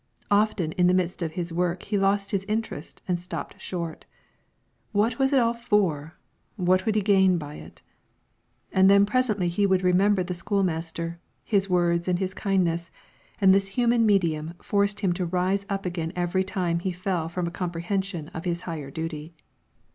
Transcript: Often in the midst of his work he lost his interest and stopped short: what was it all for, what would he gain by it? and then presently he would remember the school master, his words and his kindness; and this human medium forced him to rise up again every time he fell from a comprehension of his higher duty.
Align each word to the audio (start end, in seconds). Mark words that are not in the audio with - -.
Often 0.31 0.71
in 0.71 0.87
the 0.87 0.95
midst 0.95 1.21
of 1.21 1.33
his 1.33 1.53
work 1.53 1.83
he 1.83 1.97
lost 1.99 2.31
his 2.31 2.43
interest 2.45 3.03
and 3.07 3.19
stopped 3.19 3.61
short: 3.61 4.05
what 4.93 5.19
was 5.19 5.31
it 5.31 5.39
all 5.39 5.53
for, 5.53 6.15
what 6.55 6.87
would 6.87 6.95
he 6.95 7.03
gain 7.03 7.37
by 7.37 7.53
it? 7.57 7.83
and 8.71 8.89
then 8.89 9.05
presently 9.05 9.47
he 9.47 9.67
would 9.67 9.83
remember 9.83 10.23
the 10.23 10.33
school 10.33 10.63
master, 10.63 11.19
his 11.43 11.69
words 11.69 12.07
and 12.07 12.17
his 12.17 12.33
kindness; 12.33 12.89
and 13.39 13.53
this 13.53 13.67
human 13.77 14.03
medium 14.03 14.55
forced 14.59 15.01
him 15.01 15.13
to 15.13 15.25
rise 15.27 15.67
up 15.69 15.85
again 15.85 16.11
every 16.15 16.43
time 16.43 16.79
he 16.79 16.91
fell 16.91 17.29
from 17.29 17.45
a 17.45 17.51
comprehension 17.51 18.29
of 18.29 18.45
his 18.45 18.61
higher 18.61 18.89
duty. 18.89 19.35